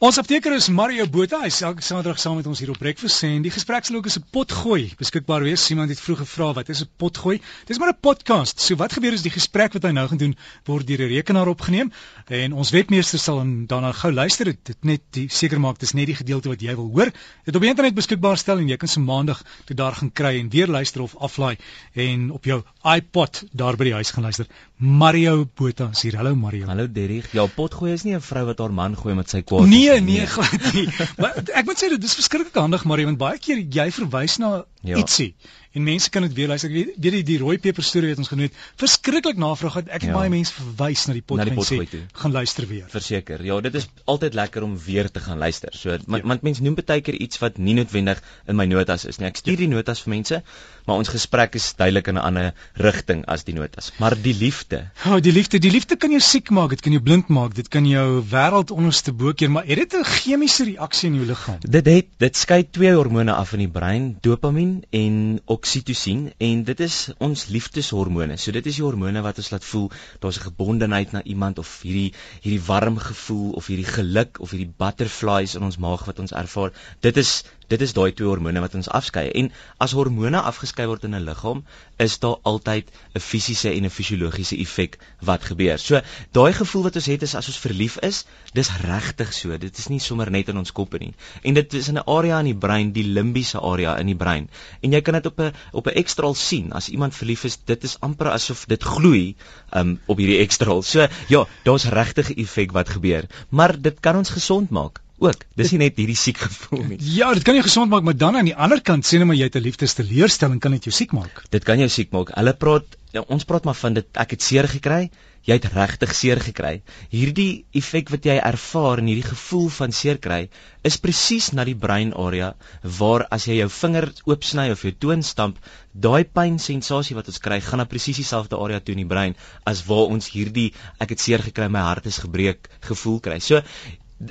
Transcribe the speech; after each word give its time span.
Ons 0.00 0.16
apteker 0.16 0.54
is 0.56 0.70
Mario 0.72 1.04
Botha. 1.12 1.42
Hy's 1.44 1.58
elke 1.60 1.82
Saterdag 1.84 2.16
saam 2.22 2.38
met 2.38 2.46
ons 2.48 2.60
hier 2.62 2.70
op 2.72 2.78
Breakfast 2.80 3.20
en 3.26 3.42
die 3.44 3.50
gespreksloop 3.52 4.06
is 4.08 4.16
'n 4.16 4.22
potgooi. 4.32 4.94
Beskikbaar 4.96 5.42
wees. 5.44 5.68
Iemand 5.68 5.90
het 5.92 6.00
vroeg 6.00 6.22
gevra 6.22 6.54
wat 6.56 6.70
is 6.72 6.80
'n 6.80 6.88
potgooi? 6.96 7.42
Dis 7.66 7.78
maar 7.78 7.92
'n 7.92 8.00
podcast. 8.00 8.60
So 8.60 8.76
wat 8.76 8.94
gebeur 8.94 9.12
is 9.12 9.20
die 9.20 9.30
gesprek 9.30 9.74
wat 9.74 9.82
hy 9.82 9.90
nou 9.90 10.08
gaan 10.08 10.16
doen 10.16 10.36
word 10.64 10.86
deur 10.86 11.02
'n 11.02 11.12
rekenaar 11.12 11.48
opgeneem 11.48 11.92
en 12.28 12.52
ons 12.52 12.70
webmeester 12.70 13.18
sal 13.18 13.44
daarna 13.66 13.92
gou 13.92 14.12
luister. 14.12 14.56
Dit 14.62 14.76
net 14.80 15.02
seker 15.28 15.60
maak 15.60 15.78
dis 15.78 15.92
net 15.92 16.06
die 16.06 16.16
gedeelte 16.16 16.48
wat 16.48 16.60
jy 16.62 16.74
wil 16.76 16.90
hoor. 16.94 17.12
Dit 17.44 17.54
op 17.54 17.60
die 17.60 17.68
internet 17.68 17.94
beskikbaar 17.94 18.38
stel 18.38 18.58
en 18.58 18.68
jy 18.68 18.76
kan 18.76 18.88
se 18.88 19.00
maandag 19.00 19.42
toe 19.66 19.76
daar 19.76 19.92
gaan 19.92 20.12
kry 20.12 20.40
en 20.40 20.48
weer 20.48 20.66
luister 20.66 21.02
of 21.02 21.16
aflaai 21.16 21.58
en 21.92 22.30
op 22.30 22.44
jou 22.44 22.62
iPod 22.84 23.44
daar 23.52 23.76
by 23.76 23.84
die 23.84 23.94
huis 23.94 24.10
gaan 24.10 24.22
luister. 24.22 24.46
Mario 24.80 25.44
Botha 25.44 25.90
sê 25.92 26.08
hallo 26.16 26.34
Mario. 26.34 26.66
Hallo 26.66 26.86
Derrick. 26.88 27.34
Ja, 27.34 27.44
potgooi 27.46 27.92
is 27.92 28.02
nie 28.02 28.14
'n 28.16 28.20
vrou 28.20 28.46
wat 28.46 28.58
haar 28.58 28.72
man 28.72 28.96
gooi 28.96 29.14
met 29.14 29.28
sy 29.28 29.42
kwaad. 29.42 29.68
Nee, 29.68 30.00
nee, 30.00 30.00
nee, 30.00 30.26
glad 30.26 30.72
nie. 30.72 30.88
maar 31.20 31.36
ek 31.36 31.66
moet 31.66 31.76
sê 31.76 31.90
dit 31.92 32.02
is 32.02 32.14
verskriklik 32.16 32.54
handig 32.54 32.84
Mario 32.84 33.04
want 33.10 33.18
baie 33.20 33.38
keer 33.38 33.60
jy 33.60 33.90
verwys 33.92 34.38
na 34.38 34.64
ja. 34.80 34.96
ietsie 34.96 35.34
en 35.72 35.84
mense 35.86 36.10
kan 36.10 36.22
dit 36.26 36.32
weer 36.34 36.48
luister. 36.50 36.70
Ek 36.70 36.76
weet 36.76 36.96
weet 36.98 37.16
die, 37.18 37.22
die 37.32 37.38
rooi 37.38 37.56
peper 37.62 37.84
storie 37.86 38.10
wat 38.10 38.22
ons 38.22 38.30
genoem 38.32 38.48
het, 38.48 38.56
verskriklik 38.80 39.38
navraag 39.38 39.80
het. 39.80 39.90
Ek 39.90 40.02
het 40.02 40.10
ja. 40.10 40.16
baie 40.18 40.32
mense 40.32 40.54
verwys 40.56 41.06
na 41.06 41.14
die 41.14 41.24
podcast 41.26 41.70
sê 41.70 42.00
gaan 42.22 42.34
luister 42.34 42.66
weer. 42.70 42.86
Verseker. 42.90 43.44
Ja, 43.46 43.60
dit 43.62 43.78
is 43.78 43.86
altyd 44.10 44.34
lekker 44.38 44.66
om 44.66 44.76
weer 44.78 45.10
te 45.10 45.22
gaan 45.22 45.38
luister. 45.38 45.74
So 45.76 45.94
want 46.06 46.26
ja. 46.26 46.38
mense 46.42 46.64
noem 46.66 46.78
baie 46.80 47.04
keer 47.06 47.18
iets 47.22 47.38
wat 47.42 47.58
nie 47.58 47.76
noodwendig 47.78 48.22
in 48.50 48.58
my 48.58 48.66
notas 48.70 49.06
is 49.06 49.20
nie. 49.20 49.28
Ek 49.30 49.38
stuur 49.38 49.58
ja. 49.58 49.64
die 49.64 49.70
notas 49.70 50.02
vir 50.02 50.14
mense, 50.16 50.40
maar 50.88 50.98
ons 50.98 51.12
gesprek 51.12 51.54
is 51.60 51.70
duidelik 51.78 52.10
in 52.10 52.18
'n 52.18 52.24
ander 52.24 52.52
rigting 52.74 53.24
as 53.26 53.44
die 53.44 53.54
notas. 53.54 53.92
Maar 54.02 54.16
die 54.18 54.34
liefde. 54.34 54.90
Ja, 55.04 55.14
oh, 55.14 55.20
die 55.22 55.32
liefde, 55.32 55.58
die 55.58 55.70
liefde 55.70 55.96
kan 55.96 56.10
jou 56.10 56.20
siek 56.20 56.50
maak, 56.50 56.70
dit 56.70 56.80
kan 56.80 56.92
jou 56.92 57.02
blind 57.02 57.28
maak, 57.28 57.54
dit 57.54 57.68
kan 57.68 57.86
jou 57.86 58.24
wêreld 58.30 58.70
onderste 58.74 59.12
bo 59.12 59.32
keer, 59.32 59.50
maar 59.50 59.66
het 59.66 59.78
dit 59.78 59.94
'n 59.94 60.04
chemiese 60.04 60.64
reaksie 60.64 61.10
in 61.10 61.16
jou 61.16 61.26
liggaam? 61.26 61.58
Dit 61.60 61.86
het 61.86 62.06
dit 62.18 62.36
skei 62.36 62.66
twee 62.70 62.94
hormone 62.94 63.32
af 63.32 63.52
in 63.52 63.58
die 63.58 63.68
brein, 63.68 64.18
dopamien 64.20 64.82
en 64.90 65.40
oksitosien 65.60 66.26
en 66.48 66.64
dit 66.64 66.80
is 66.86 66.96
ons 67.26 67.46
liefdeshormone. 67.52 68.38
So 68.40 68.54
dit 68.56 68.66
is 68.70 68.80
die 68.80 68.84
hormone 68.86 69.22
wat 69.26 69.40
ons 69.42 69.52
laat 69.52 69.66
voel 69.68 69.88
daar's 70.22 70.40
'n 70.40 70.48
gebondenheid 70.48 71.12
na 71.12 71.22
iemand 71.34 71.60
of 71.62 71.70
hierdie 71.84 72.12
hierdie 72.40 72.64
warm 72.66 72.98
gevoel 72.98 73.52
of 73.60 73.68
hierdie 73.68 73.90
geluk 73.98 74.40
of 74.40 74.50
hierdie 74.56 74.72
butterflies 74.84 75.56
in 75.60 75.66
ons 75.68 75.80
maag 75.86 76.06
wat 76.08 76.18
ons 76.24 76.32
ervaar. 76.32 76.72
Dit 77.00 77.16
is 77.16 77.42
dit 77.70 77.80
is 77.86 77.92
daai 77.94 78.10
twee 78.12 78.26
hormone 78.26 78.60
wat 78.62 78.74
ons 78.78 78.88
afskei 78.98 79.28
en 79.40 79.50
as 79.84 79.94
hormone 79.94 80.40
afgeskei 80.50 80.86
word 80.90 81.04
in 81.06 81.14
'n 81.14 81.24
liggaam 81.26 81.62
is 82.04 82.18
daar 82.18 82.38
altyd 82.50 82.90
'n 83.14 83.20
fisiese 83.20 83.70
en 83.70 83.84
'n 83.86 83.90
fisiologiese 83.90 84.56
effek 84.56 84.98
wat 85.20 85.44
gebeur. 85.44 85.78
So 85.78 86.00
daai 86.32 86.52
gevoel 86.52 86.82
wat 86.82 86.96
ons 86.96 87.06
het 87.06 87.22
is 87.22 87.34
as 87.34 87.46
ons 87.46 87.58
verlief 87.58 87.96
is, 87.98 88.24
dis 88.52 88.70
regtig 88.82 89.32
so. 89.32 89.56
Dit 89.58 89.78
is 89.78 89.88
nie 89.88 90.00
sommer 90.00 90.30
net 90.30 90.48
in 90.48 90.58
ons 90.58 90.72
koppe 90.72 90.98
nie. 90.98 91.14
En 91.42 91.54
dit 91.54 91.74
is 91.74 91.88
in 91.88 91.98
'n 91.98 92.06
area 92.06 92.38
in 92.38 92.44
die 92.44 92.54
brein, 92.54 92.92
die 92.92 93.04
limbiese 93.04 93.60
area 93.60 93.98
in 93.98 94.06
die 94.06 94.16
brein. 94.16 94.50
En 94.82 94.92
jy 94.92 95.00
kan 95.00 95.14
dit 95.14 95.26
op 95.26 95.38
'n 95.40 95.52
op 95.72 95.86
'n 95.86 95.94
ekstraal 95.94 96.34
sien. 96.34 96.72
As 96.72 96.88
iemand 96.88 97.14
verlief 97.14 97.44
is, 97.44 97.58
dit 97.64 97.84
is 97.84 98.00
amper 98.00 98.30
asof 98.30 98.66
dit 98.66 98.82
gloei 98.82 99.36
um 99.74 100.00
op 100.06 100.18
hierdie 100.18 100.38
ekstraal. 100.38 100.82
So 100.82 101.06
ja, 101.28 101.46
daar's 101.64 101.84
regtig 101.84 102.30
'n 102.30 102.40
effek 102.40 102.72
wat 102.72 102.88
gebeur, 102.88 103.26
maar 103.48 103.80
dit 103.80 104.00
kan 104.00 104.16
ons 104.16 104.30
gesond 104.30 104.70
maak 104.70 105.00
ook. 105.20 105.44
Dis 105.60 105.72
nie 105.74 105.82
net 105.84 105.98
hierdie 106.00 106.18
siek 106.18 106.40
gevoel 106.40 106.84
nie. 106.92 107.00
Ja, 107.14 107.32
dit 107.36 107.44
kan 107.46 107.58
jou 107.58 107.64
gesond 107.66 107.92
maak, 107.92 108.06
maar 108.06 108.16
dan 108.16 108.38
aan 108.40 108.48
die 108.48 108.56
ander 108.56 108.80
kant 108.80 109.06
sê 109.06 109.20
net 109.20 109.28
maar 109.28 109.38
jy 109.38 109.50
het 109.50 109.58
'n 109.60 109.66
liefdesteleurstelling 109.68 110.60
kan 110.60 110.72
dit 110.72 110.88
jou 110.88 110.94
siek 110.94 111.12
maak. 111.12 111.44
Dit 111.50 111.64
kan 111.64 111.78
jou 111.78 111.88
siek 111.88 112.10
maak. 112.12 112.34
Hulle 112.36 112.54
praat 112.54 112.96
ja, 113.14 113.24
ons 113.26 113.44
praat 113.44 113.66
maar 113.66 113.78
van 113.78 113.98
dit 113.98 114.22
ek 114.22 114.36
het 114.36 114.42
seer 114.44 114.68
gekry. 114.70 115.10
Jy 115.48 115.56
het 115.56 115.70
regtig 115.72 116.10
seer 116.14 116.40
gekry. 116.44 116.82
Hierdie 117.08 117.64
effek 117.72 118.10
wat 118.12 118.26
jy 118.28 118.34
ervaar 118.44 119.00
en 119.00 119.06
hierdie 119.08 119.24
gevoel 119.24 119.70
van 119.72 119.94
seer 119.96 120.18
kry 120.20 120.40
is 120.84 120.98
presies 121.00 121.48
na 121.56 121.64
die 121.64 121.76
breinarea 121.76 122.50
waar 122.98 123.24
as 123.32 123.46
jy 123.48 123.56
jou 123.62 123.70
vinger 123.72 124.10
oopsny 124.28 124.68
of 124.74 124.84
jou 124.84 124.92
toon 124.92 125.24
stamp, 125.24 125.56
daai 125.92 126.24
pynsensasie 126.24 127.16
wat 127.16 127.32
ons 127.32 127.40
kry, 127.40 127.58
gaan 127.64 127.80
na 127.80 127.88
presies 127.88 128.20
dieselfde 128.20 128.60
area 128.60 128.80
toe 128.84 128.92
in 128.94 129.02
die 129.02 129.08
brein 129.08 129.34
as 129.64 129.82
waar 129.88 130.12
ons 130.12 130.28
hierdie 130.34 130.70
ek 131.00 131.16
het 131.16 131.24
seer 131.24 131.44
gekry, 131.44 131.70
my 131.72 131.82
hart 131.88 132.06
is 132.06 132.20
gebreek 132.20 132.68
gevoel 132.84 133.18
kry. 133.24 133.40
So 133.40 133.64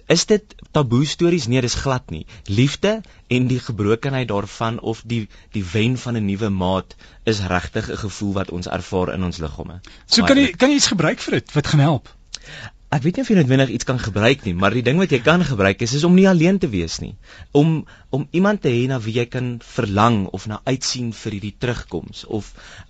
is 0.05 0.25
dit 0.25 0.55
taboe 0.71 1.05
stories? 1.05 1.47
Nee 1.47 1.61
dis 1.61 1.73
glad 1.73 2.09
nie. 2.09 2.25
Liefde 2.45 3.01
en 3.27 3.47
die 3.47 3.59
gebrokenheid 3.59 4.27
daarvan 4.27 4.79
of 4.79 5.01
die 5.05 5.27
die 5.51 5.65
wen 5.71 5.97
van 5.97 6.17
'n 6.17 6.25
nuwe 6.25 6.49
maat 6.49 6.95
is 7.23 7.39
regtig 7.39 7.89
'n 7.89 7.97
gevoel 7.97 8.33
wat 8.33 8.51
ons 8.51 8.67
ervaar 8.67 9.13
in 9.13 9.23
ons 9.23 9.37
liggame. 9.37 9.81
So 10.05 10.23
kan 10.23 10.37
jy 10.37 10.51
kan 10.51 10.69
jy 10.69 10.75
iets 10.75 10.93
gebruik 10.93 11.19
vir 11.19 11.39
dit 11.39 11.53
wat 11.53 11.67
gaan 11.67 11.79
help 11.79 12.15
ek 12.89 13.03
weet 13.05 13.19
nie 13.19 13.21
of 13.21 13.27
jy 13.29 13.35
noodwendig 13.37 13.71
iets 13.75 13.85
kan 13.85 13.99
gebruik 14.01 14.45
nie, 14.47 14.55
maar 14.57 14.73
die 14.73 14.81
ding 14.81 14.97
wat 14.97 15.11
jy 15.13 15.19
kan 15.21 15.43
gebruik 15.45 15.83
is 15.85 15.91
is 15.93 16.03
om 16.07 16.15
nie 16.17 16.25
alleen 16.25 16.57
te 16.57 16.65
wees 16.71 16.95
nie. 17.03 17.11
Om 17.53 17.83
om 18.17 18.23
iemand 18.33 18.63
te 18.63 18.71
hê 18.73 18.87
na 18.89 18.97
wie 19.03 19.13
jy 19.13 19.27
kan 19.29 19.49
verlang 19.61 20.23
of 20.33 20.47
na 20.49 20.57
uitsien 20.65 21.11
vir 21.13 21.35
hierdie 21.35 21.53
terugkoms 21.61 22.23
of 22.25 22.47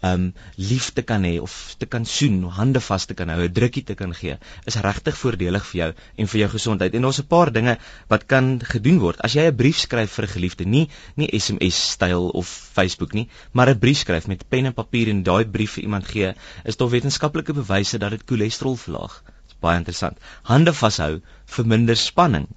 um 0.07 0.29
lief 0.55 0.93
te 0.95 1.03
kan 1.03 1.25
hê 1.27 1.33
of 1.43 1.55
te 1.83 1.89
kan 1.91 2.05
soen, 2.07 2.37
hande 2.55 2.79
vas 2.85 3.05
te 3.09 3.17
kan 3.19 3.27
hou, 3.33 3.41
'n 3.43 3.51
drukkie 3.57 3.83
te 3.89 3.97
kan 3.99 4.13
gee, 4.15 4.37
is 4.71 4.79
regtig 4.85 5.17
voordelig 5.19 5.65
vir 5.71 5.79
jou 5.81 5.89
en 6.15 6.31
vir 6.31 6.39
jou 6.39 6.49
gesondheid. 6.53 6.95
En 6.95 7.01
daar's 7.01 7.19
'n 7.19 7.27
paar 7.27 7.51
dinge 7.51 7.77
wat 8.07 8.23
kan 8.25 8.61
gedoen 8.63 8.99
word. 9.03 9.19
As 9.19 9.35
jy 9.35 9.51
'n 9.51 9.55
brief 9.55 9.79
skryf 9.79 10.11
vir 10.15 10.25
'n 10.25 10.35
geliefde, 10.35 10.65
nie 10.65 10.87
nie 11.17 11.27
SMS 11.39 11.91
styl 11.91 12.29
of 12.29 12.47
Facebook 12.47 13.11
nie, 13.13 13.27
maar 13.51 13.67
'n 13.67 13.79
brief 13.79 13.97
skryf 13.97 14.27
met 14.27 14.47
pen 14.47 14.65
en 14.65 14.73
papier 14.73 15.09
en 15.09 15.23
daai 15.23 15.43
brief 15.43 15.71
vir 15.71 15.83
iemand 15.83 16.07
gee, 16.07 16.33
is 16.63 16.77
daar 16.77 16.89
wetenskaplike 16.89 17.53
bewyse 17.53 17.97
dat 17.97 18.11
dit 18.11 18.23
cholesterol 18.25 18.77
verlaag 18.77 19.23
baie 19.63 19.77
interessant. 19.79 20.17
Hande 20.43 20.73
vashou 20.73 21.21
verminder 21.55 21.97
spanning. 21.97 22.47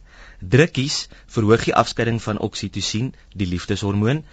Drukkies 0.55 1.09
verhoog 1.35 1.65
die 1.69 1.75
afskeiding 1.83 2.21
van 2.23 2.39
oksitosien, 2.39 3.13
die 3.35 3.47
liefdeshormoon. 3.47 4.25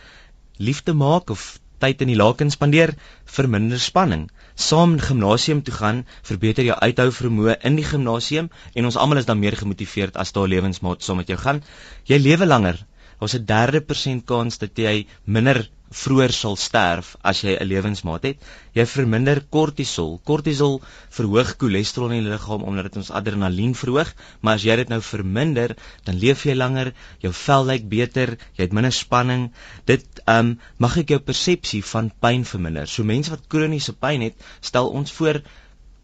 Liefde 0.58 0.94
maak 0.94 1.30
of 1.30 1.60
tyd 1.80 2.02
in 2.04 2.12
die 2.12 2.20
laken 2.20 2.52
spandeer 2.52 2.94
verminder 3.38 3.80
spanning. 3.80 4.28
Saam 4.68 4.98
gimnasium 5.00 5.62
toe 5.64 5.76
gaan 5.76 6.04
verbeter 6.30 6.68
jou 6.68 6.76
uithou 6.76 7.08
vermoë 7.22 7.56
in 7.70 7.80
die 7.80 7.88
gimnasium 7.88 8.50
en 8.76 8.90
ons 8.90 9.00
almal 9.00 9.22
is 9.22 9.30
dan 9.30 9.40
meer 9.40 9.58
gemotiveerd 9.60 10.20
as 10.24 10.36
daar 10.36 10.52
lewensmaat 10.52 11.06
saam 11.06 11.22
met 11.22 11.32
jou 11.32 11.40
gaan. 11.40 11.64
Jy 12.10 12.20
lewe 12.20 12.48
langer. 12.50 12.82
Daar's 13.20 13.36
'n 13.36 13.46
3% 13.46 14.26
kans 14.26 14.58
dat 14.58 14.78
jy 14.78 15.06
minder 15.26 15.70
vroeër 15.90 16.34
sal 16.36 16.56
sterf 16.56 17.16
as 17.32 17.42
jy 17.42 17.56
'n 17.58 17.68
lewensmaat 17.68 18.24
het. 18.24 18.38
Jy 18.78 18.86
verminder 18.86 19.42
kortisol. 19.50 20.20
Kortisol 20.24 20.82
verhoog 21.10 21.56
cholesterol 21.58 22.12
in 22.12 22.24
die 22.24 22.32
liggaam 22.32 22.64
omdat 22.64 22.90
dit 22.90 22.98
ons 23.02 23.12
adrenalien 23.12 23.74
verhoog, 23.74 24.14
maar 24.42 24.56
as 24.56 24.64
jy 24.64 24.76
dit 24.76 24.90
nou 24.90 25.02
verminder, 25.02 25.76
dan 26.06 26.20
leef 26.20 26.46
jy 26.46 26.56
langer, 26.56 26.94
jou 27.20 27.34
vel 27.34 27.66
lyk 27.66 27.90
beter, 27.90 28.38
jy 28.56 28.64
het 28.64 28.74
minder 28.74 28.94
spanning. 28.94 29.52
Dit 29.86 30.06
ehm 30.26 30.40
um, 30.40 30.60
mag 30.78 30.98
ek 30.98 31.10
jou 31.10 31.20
persepsie 31.20 31.84
van 31.84 32.12
pyn 32.22 32.46
verminder. 32.46 32.88
So 32.88 33.04
mense 33.04 33.32
wat 33.32 33.48
kroniese 33.48 33.94
pyn 33.94 34.22
het, 34.22 34.36
stel 34.62 34.90
ons 34.90 35.12
voor 35.12 35.42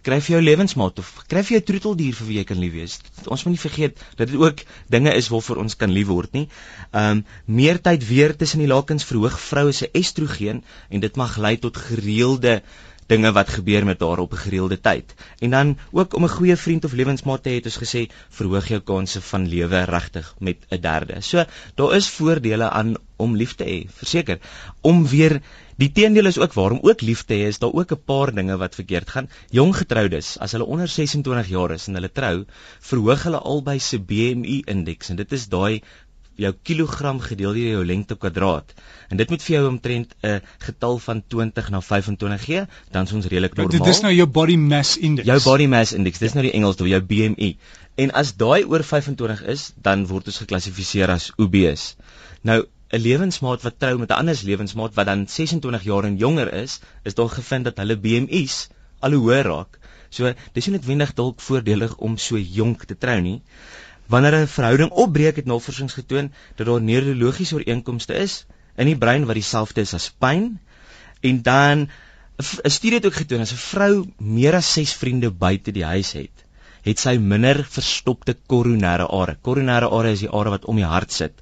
kry 0.05 0.19
vir 0.21 0.35
jou 0.35 0.41
lewensmaat 0.43 1.01
of 1.01 1.11
kry 1.31 1.41
vir 1.45 1.57
jou 1.57 1.63
troeteldier 1.69 2.17
vir 2.17 2.27
wie 2.29 2.37
jy 2.39 2.45
kan 2.47 2.59
lief 2.61 2.73
wees. 2.75 2.97
Ons 3.25 3.45
moet 3.45 3.55
nie 3.55 3.61
vergeet 3.61 4.01
dat 4.19 4.29
dit 4.29 4.37
ook 4.39 4.63
dinge 4.93 5.13
is 5.17 5.29
waarvoor 5.33 5.63
ons 5.65 5.77
kan 5.81 5.93
lief 5.93 6.11
word 6.11 6.35
nie. 6.37 6.47
Ehm 6.91 7.21
um, 7.21 7.23
meer 7.59 7.81
tyd 7.81 8.05
weer 8.07 8.35
tussen 8.37 8.61
die 8.63 8.71
lakens 8.71 9.07
verhoog 9.09 9.39
vroue 9.41 9.73
se 9.73 9.89
estrogen 9.93 10.63
en 10.89 11.05
dit 11.05 11.17
mag 11.21 11.37
lei 11.41 11.55
tot 11.61 11.77
gereelde 11.87 12.61
dinge 13.11 13.31
wat 13.31 13.49
gebeur 13.49 13.85
met 13.85 13.99
haar 13.99 14.19
op 14.19 14.33
'n 14.33 14.43
gereelde 14.45 14.79
tyd. 14.81 15.13
En 15.39 15.49
dan 15.49 15.77
ook 15.91 16.13
om 16.13 16.23
'n 16.23 16.35
goeie 16.37 16.55
vriend 16.55 16.85
of 16.85 16.93
lewensmaat 16.93 17.43
te 17.43 17.49
hê, 17.49 17.53
het 17.53 17.65
ons 17.65 17.81
gesê, 17.83 18.11
verhoog 18.29 18.67
jou 18.67 18.79
kanse 18.79 19.21
van 19.21 19.47
lewe 19.47 19.83
regtig 19.83 20.35
met 20.39 20.57
'n 20.69 20.81
derde. 20.81 21.21
So, 21.21 21.45
daar 21.75 21.95
is 21.95 22.09
voordele 22.09 22.69
aan 22.69 22.95
om 23.15 23.35
lief 23.35 23.55
te 23.55 23.63
hê, 23.63 23.89
verseker. 23.89 24.39
Om 24.81 25.07
weer 25.07 25.41
die 25.75 25.91
teendeel 25.91 26.25
is 26.25 26.37
ook 26.39 26.53
waarom 26.53 26.79
ook 26.81 27.01
lief 27.01 27.23
te 27.23 27.33
hê 27.33 27.47
is 27.47 27.59
daar 27.59 27.73
ook 27.73 27.91
'n 27.91 28.03
paar 28.05 28.33
dinge 28.33 28.57
wat 28.57 28.75
verkeerd 28.75 29.09
gaan. 29.09 29.29
Jong 29.49 29.75
getroudes, 29.75 30.39
as 30.39 30.51
hulle 30.51 30.65
onder 30.65 30.87
26 30.87 31.47
jaar 31.47 31.71
is 31.71 31.87
en 31.87 31.93
hulle 31.93 32.11
trou, 32.11 32.45
verhoog 32.79 33.23
hulle 33.23 33.39
albei 33.39 33.79
se 33.79 33.99
BMI 33.99 34.61
indeks 34.65 35.09
en 35.09 35.15
dit 35.15 35.31
is 35.31 35.47
daai 35.47 35.81
jou 36.41 36.51
kilogram 36.67 37.19
gedeel 37.23 37.53
deur 37.53 37.71
jou 37.77 37.85
lengte 37.85 38.17
kwadraat. 38.19 38.73
En 39.09 39.17
dit 39.17 39.29
moet 39.29 39.43
vir 39.43 39.55
jou 39.55 39.67
omtrent 39.67 40.15
'n 40.21 40.41
getal 40.65 40.99
van 40.99 41.23
20 41.27 41.69
na 41.69 41.81
25 41.81 42.43
gee, 42.43 42.65
dan 42.91 43.03
is 43.03 43.13
ons 43.13 43.25
redelik 43.25 43.55
normaal. 43.55 43.77
Dit 43.77 43.87
is 43.87 44.01
nou 44.01 44.13
jou 44.13 44.27
body 44.27 44.55
mass 44.55 44.97
index. 44.97 45.27
Jou 45.27 45.39
body 45.43 45.67
mass 45.67 45.93
index, 45.93 46.19
dis 46.19 46.33
ja. 46.33 46.39
nou 46.39 46.51
die 46.51 46.55
Engels 46.57 46.75
vir 46.75 46.87
jou 46.87 47.01
BMI. 47.01 47.57
En 47.95 48.11
as 48.11 48.35
daai 48.35 48.65
oor 48.65 48.83
25 48.83 49.41
is, 49.41 49.73
dan 49.81 50.05
word 50.07 50.27
ons 50.27 50.37
geklassifiseer 50.37 51.09
as 51.09 51.31
obese. 51.37 51.95
Nou 52.41 52.65
'n 52.93 53.01
lewensmaat 53.01 53.61
wat 53.61 53.79
trou 53.79 53.97
met 53.97 54.09
'n 54.09 54.19
ander 54.21 54.39
lewensmaat 54.43 54.93
wat 54.93 55.05
dan 55.05 55.27
26 55.27 55.83
jaar 55.83 56.03
en 56.03 56.17
jonger 56.17 56.53
is, 56.53 56.79
is 57.03 57.15
daar 57.15 57.29
gevind 57.29 57.63
dat 57.63 57.77
hulle 57.77 57.97
BMI's 57.97 58.67
al 58.99 59.11
hoe 59.11 59.21
hoër 59.21 59.43
raak. 59.43 59.79
So 60.09 60.33
dis 60.53 60.67
nie 60.67 60.75
noodwendig 60.77 61.13
dalk 61.13 61.41
voordelig 61.41 61.95
om 61.97 62.17
so 62.17 62.37
jonk 62.37 62.85
te 62.85 62.97
trou 62.97 63.19
nie. 63.21 63.41
Wanneer 64.07 64.35
'n 64.41 64.47
verhouding 64.47 64.91
opbreek, 64.91 65.35
het 65.35 65.45
navorsing 65.45 65.91
getoon 65.91 66.31
dat 66.55 66.67
daar 66.67 66.81
neurologiese 66.81 67.55
ooreenkomste 67.55 68.13
is 68.13 68.45
in 68.75 68.85
die 68.85 68.97
brein 68.97 69.25
wat 69.25 69.35
dieselfde 69.39 69.81
is 69.81 69.93
as 69.93 70.11
pyn. 70.19 70.59
En 71.21 71.41
dan 71.41 71.89
'n 72.37 72.69
studie 72.69 72.97
het 72.97 73.05
ook 73.05 73.21
getoon 73.21 73.41
as 73.41 73.51
'n 73.51 73.65
vrou 73.71 73.93
meer 74.17 74.55
as 74.55 74.73
6 74.73 74.93
vriende 74.93 75.31
buite 75.31 75.71
die 75.71 75.85
huis 75.85 76.11
het, 76.11 76.45
het 76.85 76.99
sy 76.99 77.17
minder 77.17 77.63
verstopte 77.75 78.35
koronêre 78.51 79.07
are. 79.19 79.37
Koronêre 79.41 79.89
are 79.89 80.11
is 80.11 80.19
die 80.19 80.29
are 80.29 80.49
wat 80.49 80.65
om 80.65 80.75
die 80.75 80.85
hart 80.85 81.11
sit 81.11 81.41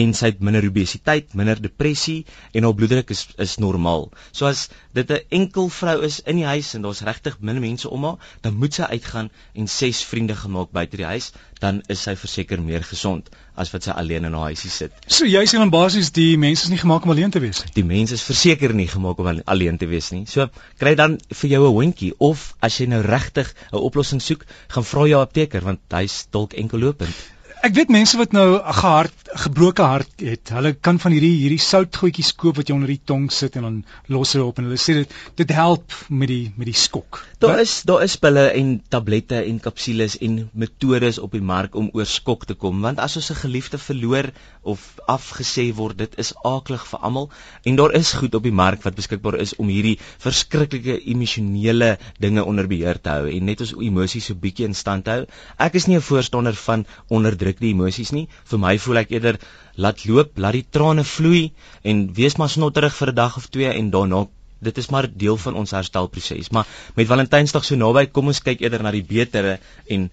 en 0.00 0.12
sy 0.14 0.26
het 0.26 0.40
minder 0.40 0.66
obesiteit, 0.68 1.34
minder 1.34 1.62
depressie 1.62 2.26
en 2.52 2.66
haar 2.66 2.74
bloeddruk 2.74 3.10
is 3.10 3.26
is 3.38 3.56
normaal. 3.62 4.10
So 4.32 4.46
as 4.46 4.68
dit 4.92 5.10
'n 5.10 5.24
enkel 5.40 5.68
vrou 5.68 6.02
is 6.02 6.20
in 6.20 6.36
die 6.36 6.46
huis 6.46 6.74
en 6.74 6.82
daar's 6.82 7.02
regtig 7.08 7.40
min 7.40 7.60
mense 7.60 7.88
om 7.88 8.04
haar, 8.04 8.18
dan 8.42 8.54
moet 8.54 8.74
sy 8.74 8.82
uitgaan 8.82 9.30
en 9.54 9.66
ses 9.68 10.04
vriende 10.04 10.36
gemaak 10.36 10.70
buite 10.70 10.96
die 10.96 11.06
huis, 11.06 11.32
dan 11.64 11.80
is 11.92 12.02
sy 12.06 12.14
verseker 12.20 12.60
meer 12.62 12.84
gesond 12.84 13.30
as 13.60 13.70
wat 13.72 13.86
sy 13.86 13.94
alleen 13.94 14.26
in 14.28 14.36
haar 14.36 14.52
huisie 14.52 14.70
sit. 14.72 14.94
So 15.06 15.28
jy 15.28 15.44
sê 15.48 15.60
dan 15.60 15.72
basies 15.72 16.10
die 16.16 16.34
mense 16.40 16.66
is 16.66 16.72
nie 16.72 16.80
gemaak 16.82 17.06
om 17.06 17.14
alleen 17.14 17.34
te 17.34 17.42
wees 17.44 17.62
nie. 17.64 17.72
Die 17.78 17.86
mens 17.88 18.14
is 18.16 18.24
verseker 18.26 18.74
nie 18.76 18.88
gemaak 18.90 19.20
om 19.22 19.30
alleen 19.32 19.78
te 19.80 19.88
wees 19.90 20.10
nie. 20.14 20.24
So 20.30 20.48
kry 20.82 20.94
dan 21.00 21.18
vir 21.42 21.50
jou 21.54 21.62
'n 21.68 21.76
hondjie 21.78 22.12
of 22.18 22.54
as 22.60 22.80
jy 22.80 22.86
nou 22.92 23.02
regtig 23.02 23.54
'n 23.72 23.84
oplossing 23.90 24.22
soek, 24.22 24.44
gaan 24.68 24.84
vra 24.84 25.06
jou 25.08 25.20
apteker 25.20 25.64
want 25.64 25.80
hy's 25.90 26.26
dalk 26.30 26.54
enkellopend. 26.54 27.33
Ek 27.64 27.72
weet 27.72 27.88
mense 27.88 28.18
wat 28.20 28.34
nou 28.36 28.60
'n 28.60 28.74
gehart 28.76 29.24
gebroke 29.40 29.82
hart 29.82 30.20
het. 30.20 30.50
Hulle 30.52 30.74
kan 30.74 30.98
van 31.00 31.12
hierdie 31.16 31.32
hierdie 31.40 31.62
soutgoedjies 31.62 32.34
koop 32.36 32.58
wat 32.60 32.68
jy 32.68 32.74
onder 32.74 32.90
die 32.92 33.00
tong 33.04 33.30
sit 33.32 33.56
en 33.56 33.62
dan 33.62 33.78
los 34.06 34.32
dit 34.32 34.42
op 34.42 34.58
en 34.58 34.68
hulle 34.68 34.78
sê 34.78 34.94
dit 35.00 35.14
dit 35.40 35.54
help 35.56 35.94
met 36.08 36.28
die 36.28 36.52
met 36.56 36.68
die 36.68 36.76
skok. 36.76 37.24
Daar 37.40 37.60
is 37.60 37.82
daar 37.88 38.02
is 38.04 38.16
pille 38.16 38.44
en 38.50 38.82
tablette 38.88 39.40
en 39.40 39.60
kapsules 39.60 40.18
en 40.18 40.50
metodes 40.52 41.18
op 41.18 41.32
die 41.32 41.40
mark 41.40 41.74
om 41.74 41.88
oor 41.92 42.06
skok 42.06 42.44
te 42.44 42.54
kom 42.54 42.80
want 42.80 42.98
as 42.98 43.16
ons 43.16 43.30
'n 43.30 43.42
geliefde 43.42 43.78
verloor 43.78 44.30
of 44.62 44.84
afgesê 45.08 45.72
word 45.74 45.98
dit 45.98 46.14
is 46.18 46.34
aaklig 46.44 46.86
vir 46.86 47.00
almal 47.00 47.30
en 47.64 47.76
daar 47.76 47.92
is 47.92 48.12
goed 48.12 48.34
op 48.34 48.42
die 48.42 48.52
mark 48.52 48.82
wat 48.82 48.94
beskikbaar 48.94 49.40
is 49.40 49.56
om 49.56 49.68
hierdie 49.68 49.98
verskriklike 50.18 51.00
emosionele 51.04 51.98
dinge 52.20 52.44
onder 52.44 52.68
beheer 52.68 53.00
te 53.00 53.08
hou 53.08 53.28
en 53.30 53.44
net 53.44 53.60
ons 53.60 53.74
emosies 53.80 54.24
so 54.24 54.34
bietjie 54.34 54.66
in 54.66 54.74
stand 54.74 55.06
hou. 55.06 55.26
Ek 55.58 55.74
is 55.74 55.86
nie 55.86 55.96
'n 55.96 56.00
voorstander 56.00 56.54
van 56.54 56.86
onderdruk 57.08 57.53
die 57.60 57.72
emosies 57.74 58.12
nie. 58.12 58.28
Vir 58.50 58.58
my 58.58 58.78
voel 58.78 59.02
ek 59.02 59.10
eerder 59.10 59.38
laat 59.76 60.04
loop, 60.04 60.38
laat 60.38 60.52
die 60.58 60.66
trane 60.70 61.04
vloei 61.04 61.52
en 61.82 62.06
wees 62.14 62.36
maar 62.38 62.50
snotterig 62.50 62.94
vir 62.94 63.12
'n 63.12 63.14
dag 63.14 63.36
of 63.36 63.46
twee 63.50 63.70
en 63.70 63.90
daarna 63.90 64.26
dit 64.64 64.78
is 64.78 64.88
maar 64.88 65.08
deel 65.12 65.36
van 65.36 65.54
ons 65.54 65.70
herstelproses. 65.70 66.50
Maar 66.50 66.66
met 66.94 67.06
Valentynsdag 67.06 67.64
so 67.64 67.76
naby, 67.76 68.06
kom 68.06 68.26
ons 68.26 68.42
kyk 68.42 68.60
eerder 68.60 68.82
na 68.82 68.90
die 68.90 69.04
betere 69.04 69.58
en 69.86 70.10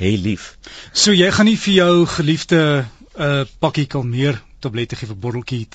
hê 0.00 0.16
lief. 0.20 0.56
So 0.92 1.12
jy 1.12 1.30
gaan 1.30 1.46
nie 1.46 1.56
vir 1.56 1.74
jou 1.74 2.06
geliefde 2.06 2.86
'n 3.16 3.22
uh, 3.22 3.44
pakkie 3.60 3.86
kalmeer 3.86 4.42
tablette 4.60 4.96
gee 4.96 5.08
vir 5.08 5.16
botteltjie 5.16 5.68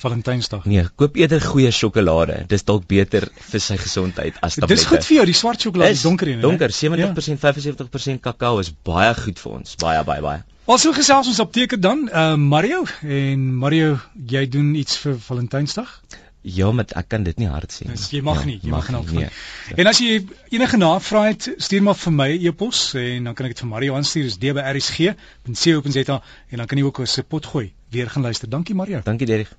Valentynsdag. 0.00 0.64
Nee, 0.70 0.84
koop 1.00 1.16
eerder 1.16 1.42
goeie 1.42 1.70
sjokolade. 1.74 2.42
Dis 2.50 2.66
dalk 2.68 2.86
beter 2.90 3.26
vir 3.50 3.62
sy 3.62 3.76
gesondheid 3.80 4.36
as 4.40 4.58
tablette. 4.58 4.74
Dis 4.74 4.88
goed 4.90 5.06
vir 5.08 5.16
jou, 5.18 5.26
die 5.30 5.36
swart 5.38 5.64
sjokolade, 5.64 5.96
die 5.96 6.04
donker 6.04 6.30
een. 6.30 6.42
Donker, 6.44 6.74
70% 6.74 7.46
ja. 7.46 7.54
75% 7.54 8.22
kakao 8.24 8.58
is 8.62 8.70
baie 8.86 9.14
goed 9.18 9.40
vir 9.40 9.56
ons. 9.58 9.78
Baie 9.82 10.04
baie 10.06 10.24
baie. 10.24 10.42
Also 10.64 10.94
gesels 10.96 11.28
ons 11.28 11.40
apteker 11.42 11.80
dan, 11.80 12.06
uh, 12.08 12.36
Mario 12.40 12.84
en 13.04 13.48
Mario, 13.60 13.98
jy 14.30 14.46
doen 14.48 14.70
iets 14.80 14.96
vir 15.02 15.18
Valentynsdag? 15.20 15.90
Ja, 16.44 16.68
maar 16.76 16.84
ek 16.92 17.08
kan 17.08 17.22
dit 17.24 17.38
nie 17.40 17.48
hard 17.48 17.72
sê 17.72 17.86
nie. 17.86 17.94
Yes, 17.94 18.10
jy 18.12 18.20
mag 18.20 18.42
ja, 18.42 18.48
nie, 18.50 18.58
jy 18.60 18.72
mag, 18.74 18.90
mag 18.92 19.08
nie. 19.08 19.22
nie. 19.22 19.30
Nee. 19.70 19.78
En 19.80 19.88
as 19.88 20.00
jy 20.04 20.18
enige 20.52 20.76
navrae 20.76 21.32
het, 21.32 21.48
stuur 21.56 21.86
maar 21.86 21.96
vir 21.96 22.16
my 22.18 22.28
e-pos 22.36 22.84
en 23.00 23.30
dan 23.30 23.38
kan 23.38 23.48
ek 23.48 23.56
dit 23.56 23.64
vir 23.64 23.72
Mario 23.72 23.96
aanstuur. 23.96 24.28
Dis 24.28 24.36
dbrsg.co.za 24.44 26.20
en 26.20 26.60
dan 26.60 26.68
kan 26.68 26.78
jy 26.78 26.84
ook 26.84 27.00
op 27.06 27.08
se 27.08 27.24
pot 27.24 27.48
gooi. 27.54 27.70
Weer 27.96 28.12
gaan 28.12 28.28
luister. 28.28 28.50
Dankie 28.50 28.76
Mario. 28.76 29.00
Dankie 29.08 29.30
Derek. 29.30 29.56